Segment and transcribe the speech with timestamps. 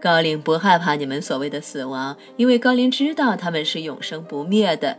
[0.00, 4.96] 高龄不害怕你们所谓的死亡，因为高龄知道他们是永生不灭的。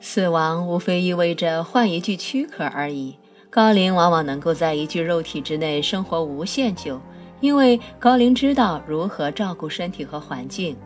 [0.00, 3.16] 死亡无非意味着换一具躯壳而已。
[3.48, 7.00] 高龄往往能够在一具肉体之内生活无限久，
[7.40, 10.76] 因为高龄知道如何照顾身体和环境。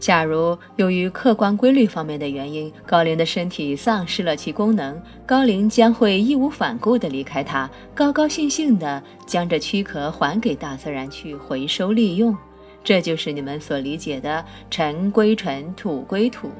[0.00, 12.34] 假如由于客观规律方面的原因，高龄的身体丧失了其功能，高龄将会义无反顾地离开它，高高兴兴地将这躯壳还给大自然去回收利用。
[12.82, 16.50] 这就是你们所理解的“尘归尘，土归土”。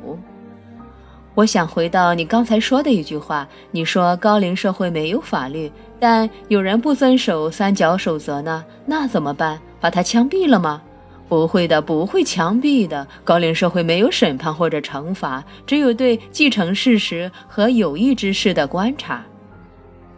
[1.34, 8.64] 我想回到你刚才说的一句话，你说高龄社会没有法律，但有人不遵守三角守则呢？
[8.84, 9.60] 那怎么办？
[9.80, 10.82] 把他枪毙了吗？
[11.28, 13.06] 不会的，不会枪毙的。
[13.22, 19.24] 高龄社会没有审判或者惩罚，只有对继承事实和有益之事的观察。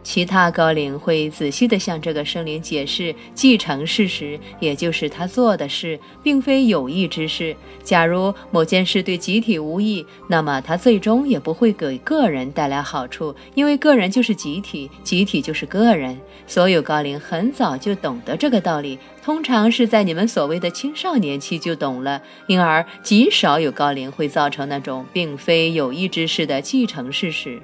[0.03, 7.55] 其他高龄会仔细地向这个生灵解释继承事实，也就是他做的事并非有益之事。
[7.83, 16.19] 假如某件事对集体无益，那么他最终也不会给个人带来好处，因为个人就是集体，集体就是个人。
[16.45, 27.61] 所有高龄很早就懂得这个道理，通常是在你们所谓的青少年期就懂了，因而极少有高龄会造成那种并非有益之事的继承事实。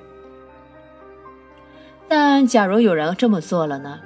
[2.09, 3.99] 但假如有人这么做了呢？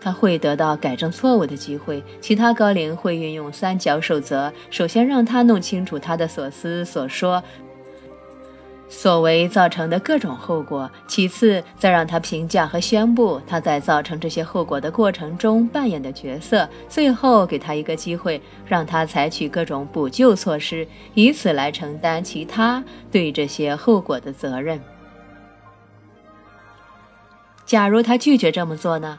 [0.00, 2.00] 他会得到改正错误的机会。
[2.20, 7.42] 其他高龄会运用三角守则：首先让他弄清楚他的所思所说、
[8.88, 24.80] 所为造成的各种后果；其次，再让他评价和宣布他在造成这些后果的过程中扮演的角色；最后，给他一个机会，让他采取各种补救措施，以此来承担其他对这些后果的责任。
[27.68, 29.18] 假如他拒绝这么做呢？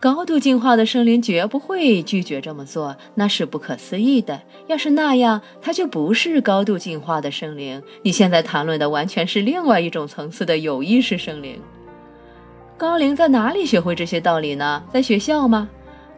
[0.00, 4.40] 高度进化的生灵绝不会拒绝这么做，那是不可思议的。
[4.68, 7.82] 要是那样，他就不是高度进化的生灵。
[8.02, 11.60] 你现在谈论的完全是另外一种层次的有意识生灵。
[12.78, 14.82] 高龄在哪里学会这些道理呢？
[14.90, 15.68] 在学校吗？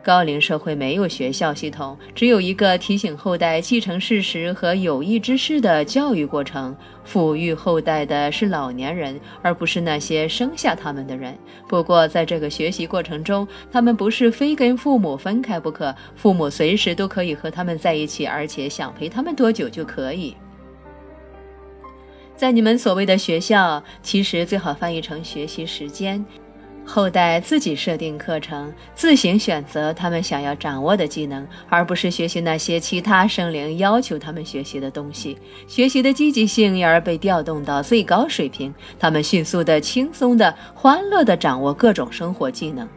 [0.06, 6.76] 高龄社会没有学校系统，只有一个提醒后代继承事实和有益之事的教育过程。
[7.04, 11.36] 抚育后代的是老年人，而不是那些生下他们的人。
[11.66, 20.36] 不过，在这个学习过程中，他们不是非跟父母分开不可，父母随时都可以和他们在一起，而且想陪他们多久就可以。
[22.36, 26.24] 在你们所谓的学校，其实最好翻译成学习时间。
[26.86, 35.36] 后代自己设定课程，自行选择他们想要掌握的技能，而不是学习那些其他生灵要求他们学习的东西。
[35.66, 42.88] 学习的积极性因而被调动到最高水平，他们迅速的、轻松的、欢乐的掌握各种生活技能。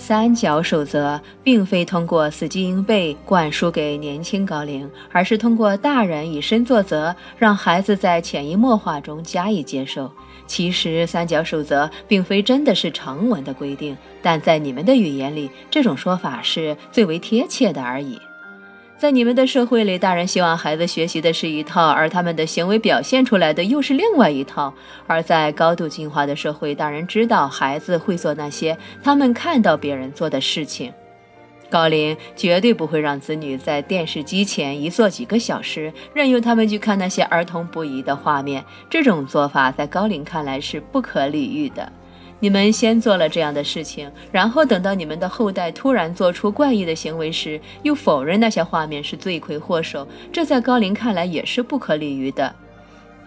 [0.00, 10.10] 三角守则并非通过死记硬背灌输给年轻高龄，而是通过大人以身作则，让孩子在潜移默化中加以接受。
[10.46, 18.18] 其实，三角守则并非真的是成文的规定，但在你们的语言里，这种说法是最为贴切的而已。
[19.00, 24.74] 在你们的社会里，大人希望孩子学习的是一套，而他们的行为表现出来的又是另外一套。
[25.06, 30.92] 而在高度进化的社会，大人知道孩子会做那些他们看到别人做的事情。
[31.70, 38.62] 高龄绝对不会让子女在电视机前一坐几个小时，任由他们去看那些儿童不宜的画面。
[38.90, 41.90] 这种做法在高龄看来是不可理喻的。
[42.40, 52.54] 你们先做了这样的事情，然后等到你们的后代突然做出怪异的行为时，又否认那些画面是罪魁祸首，这在高龄看来也是不可理喻的。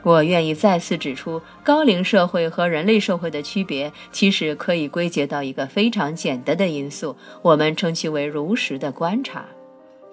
[0.01, 9.45] 我愿意再次指出，高龄社会和人类社会的区别，其实可以归结到一个非常简单的因素，我们称其为如实的观察。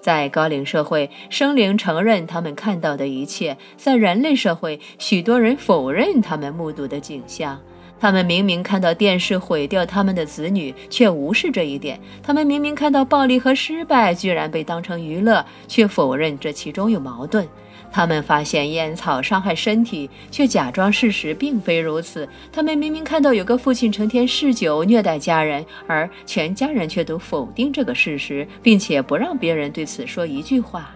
[0.00, 7.60] 在高龄社会，生灵承认他们看到的一切；在人类社会，许多人否认他们目睹的景象。
[8.00, 17.46] 他们明明看到电视毁掉他们的子女，却无视这一点；他们明明看到暴力和失败，居然被当成娱乐，却否认这其中有矛盾。
[17.92, 22.26] 他们发现烟草伤害身体，却假装事实并非如此。
[22.52, 30.90] 他们明明看到有个父亲成天嗜酒虐待家人，而全家人却都否定这个事实，并且不让别人对此说一句话。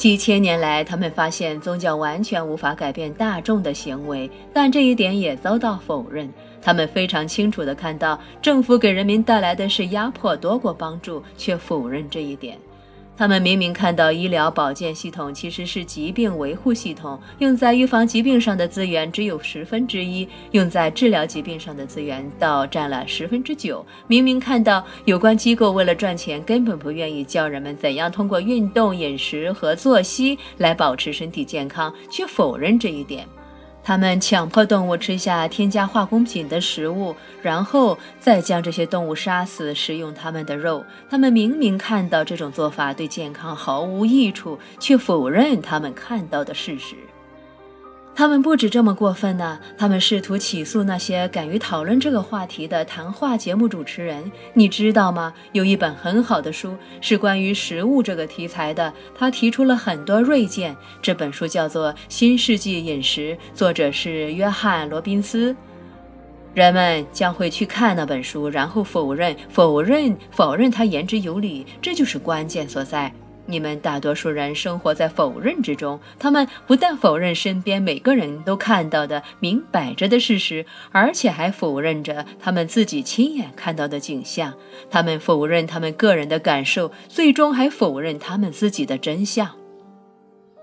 [0.00, 6.26] 几千年来，他们发现宗教完全无法改变大众的行为，但这一点也遭到否认。
[6.62, 12.56] 他们非常清楚地看到，政府给人民带来的是压迫多过帮助，却否认这一点。
[13.20, 23.84] 他们明明看到医疗保健系统其实是疾病维护系统，用在预防疾病上的资源只有十分之一，用在治疗疾病上的资源倒占了十分之九。
[24.06, 33.28] 明明看到有关机构为了赚钱，根本不愿意教人们怎样通过运动、饮食和作息来保持身体健康，却否认这一点。
[33.90, 40.84] 他们强迫动物吃下添加化工品的食物，然后再将这些动物杀死，食用它们的肉。
[41.10, 46.94] 他们明明看到这种做法对健康毫无益处，却否认他们看到的事实。
[48.20, 54.30] 他们不止这么过分呢，他们试图起诉那些敢于讨论这个话题的谈话节目主持人。
[54.52, 55.32] 你知道吗？
[55.52, 60.76] 有一本很好的书是关于食物这个题材的，他提出了很多锐见。
[61.00, 65.56] 这本书叫做《新世纪饮食》，作者是约翰·罗宾斯。
[66.52, 71.66] 人们将会去看那本书，然后否认、否认、否认他言之有理。
[71.80, 73.10] 这就是关键所在。
[73.50, 84.54] 你们大多数人生活在否认之中，他们不但否认身边每个人都看到的明摆着的事实，而且还否认着他们自己亲眼看到的景象。
[84.90, 89.59] 他们否认他们个人的感受，最终还否认他们自己的真相。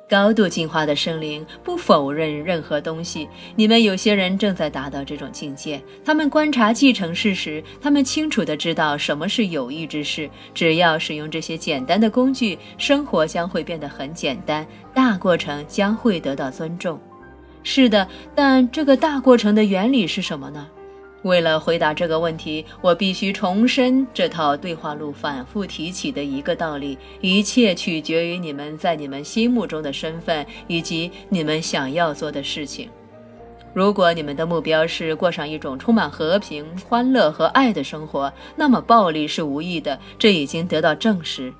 [0.09, 3.27] 高度进化的生灵不否认任何东西。
[3.55, 5.81] 你们有些人正在达到这种境界。
[6.05, 10.29] 他们观察继承事实，他们清楚地知道什么是有益之事。
[10.53, 16.99] 只要使用这些简单的工具，生活将会变得很简单，大过程将会得到尊重。
[17.63, 20.67] 是的，但这个大过程的原理是什么呢？
[21.23, 32.89] 为了回答这个问题，我必须重申这套对话录反复提起的一个道理：一切取决于你们在你们心目中的身份以及你们想要做的事情。
[33.73, 41.53] 如果你们的目标是过上一种充满和平、欢乐和爱的生活，那么暴力是无益的，这已经得到证实。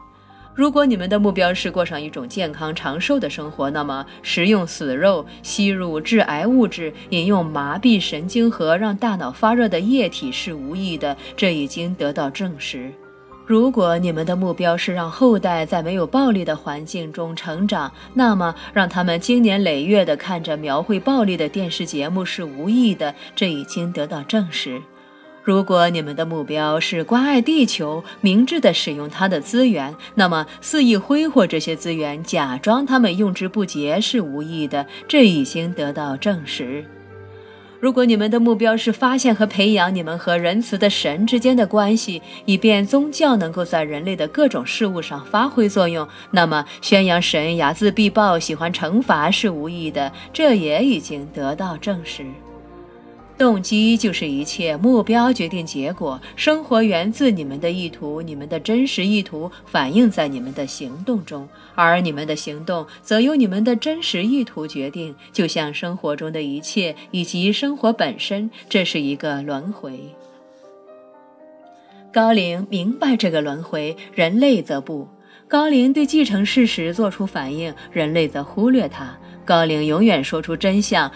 [0.57, 12.92] 如果你们的目标是过上一种健康长寿的生活，那么食用死肉、吸入致癌物质、饮用麻痹神经和让大脑发热的液体是无益的，这已经得到证实。
[13.45, 24.81] 如果你们的目标是让后代在没有暴力的环境中成长，那么让他们经年累月地看着描绘暴力的电视节目是无益的，这已经得到证实。
[25.47, 36.83] 如果你们的目标是关爱地球、明智地使用它的资源，那么肆意挥霍这些资源，假装他们用之不竭是无益的，这已经得到证实。
[37.79, 52.25] 如果你们的目标是发现和培养你们和仁慈的神之间的关系，以便宗教能够在人类的各种事物上发挥作用，那么宣扬神睚眦必报、喜欢惩罚是无益的，这也已经得到证实。
[53.38, 56.19] 动机就是一切，目标决定结果。
[56.36, 65.16] 生活源自你们的意图，你们的真实意图反映在你们的行动中，而你们的行动则由你们的真实意图决定。
[65.31, 70.00] 就像生活中的一切以及生活本身，这是一个轮回。
[72.12, 75.07] 高龄明白这个轮回，人类则不。
[75.48, 79.16] 高龄对继承事实做出反应，人类则忽略它。
[79.45, 81.10] 高龄永远说出真相。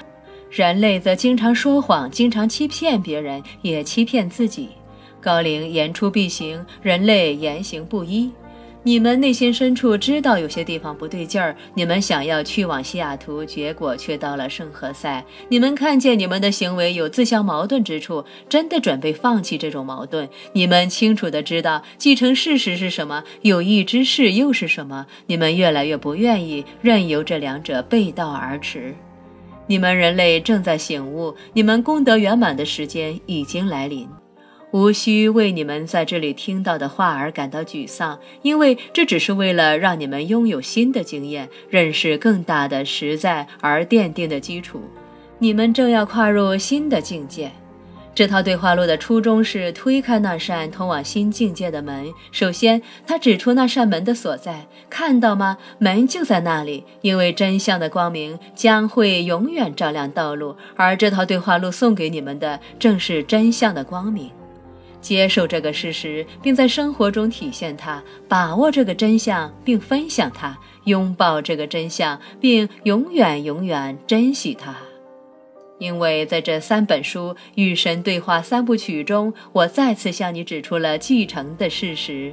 [0.51, 4.67] 人类则经常说谎，经常欺骗别人，也欺骗自己。
[5.21, 8.29] 高龄言出必行，人类言行不一。
[8.83, 15.23] 你们内心深处知道有些地方不对劲儿，你们想要去往西雅图，结果却到了圣何塞。
[15.47, 20.27] 你们看见你们的行为有自相矛盾之处，真的准备放弃这种矛盾。
[20.51, 25.05] 你们清楚的知道继承事实是什么，有益之事又是什么。
[25.27, 28.93] 你们越来越不愿意任由这两者背道而驰。
[29.71, 34.05] 你们人类正在醒悟，你们功德圆满的时间已经来临，
[34.71, 44.81] 无需为你们在这里听到的话而感到沮丧，因为这只是为了让你们拥有新的经验，认识更大的、实在而奠定的基础。
[45.39, 47.49] 你们正要跨入新的境界。
[48.13, 52.11] 这套对话录的初衷是推开那扇通往新境界的门。
[52.31, 55.57] 首先，他指出那扇门的所在，看到吗？
[55.79, 60.55] 门就在那里，因为真相的光明将会永远照亮道路。
[60.75, 64.29] 而这套对话录送给你们的，正是真相的光明。
[64.99, 70.53] 接受这个事实，并在生活中体现它；把握这个真相，并分享它；
[70.83, 74.75] 拥抱这个真相，并永远永远珍惜它。
[75.81, 82.31] 因为在这三本书与神对话三部曲中，我再次向你指出了继承的事实。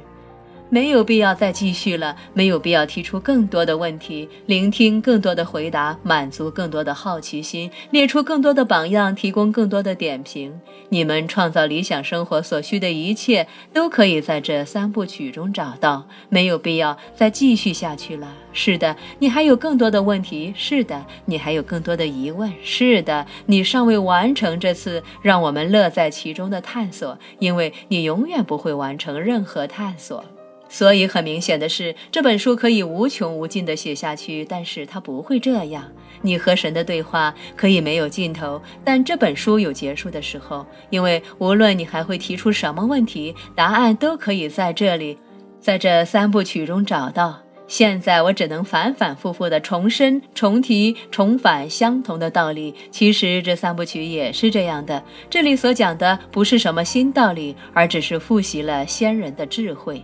[0.69, 10.59] 没有必要再继续了，没有必要提出更多的问题，聆听更多的回答，满足更多的好奇心，列出更多的榜样，提供更多的点评。
[10.89, 16.07] 你们创造理想生活所需的一切，都可以在这三部曲中找到。
[16.29, 18.27] 没有必要再继续下去了。
[18.53, 20.53] 是的，你还有更多的问题。
[20.55, 22.51] 是的，你还有更多的疑问。
[22.63, 30.23] 是的，你尚未完成这次让我们乐在其中的探索，因为你永远不会完成任何探索。
[30.69, 35.83] 所以，很明显的是，这本书可以无穷无尽地写下去，但是它不会这样。
[36.21, 45.17] 你和神的对话可以没有尽头，但这本书有结束的时候，因为无论你还会提出什么问题，答案都可以在这里，
[45.59, 47.41] 在这三部曲中找到。
[47.67, 52.73] 现在我只能反反复复地重申、重提、重返相同的道理。
[52.89, 55.03] 其实这三部曲也是这样的。
[55.29, 60.03] 这里所讲的不是什么新道理，而只是复习了先人的智慧。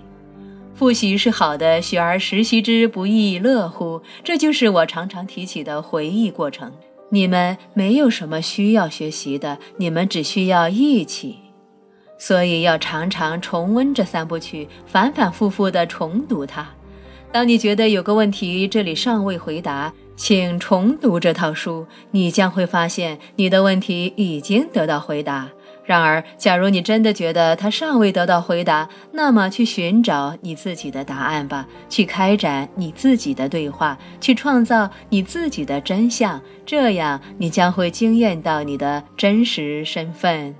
[0.75, 4.01] 复习是好的，学而时习之，不亦乐乎？
[4.25, 6.69] 这就是我常常提起的回忆过程。
[7.09, 11.37] 你们没有什么需要学习的，你们只需要一起。
[12.17, 16.67] 所以要常常重温这三部曲，反反复复地重读它。
[17.31, 25.49] 当你觉得有个问题这里尚未回答，请重读这套书，你将会发现你的问题已经得到回答。
[25.85, 36.41] 然而，假如你真的觉得他尚未得到回答，那么去寻找你自己的答案吧，去开展你自己的对话，去创造你自己的真相。
[36.65, 40.55] 这样，你将会惊艳到你的真实身份。